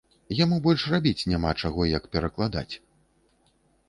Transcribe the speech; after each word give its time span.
Яму 0.43 0.55
больш 0.67 0.85
рабіць 0.93 1.27
няма 1.31 1.51
чаго, 1.63 1.81
як 1.89 2.07
перакладаць. 2.15 2.73